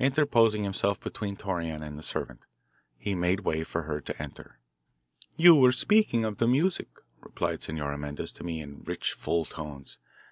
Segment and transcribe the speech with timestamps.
[0.00, 2.44] Interposing himself between Torreon and the servant,
[2.98, 4.58] he made way for her to enter.
[5.36, 6.88] "You were speaking of the music,"
[7.20, 10.00] replied Senora Mendez to me in rich, full tones.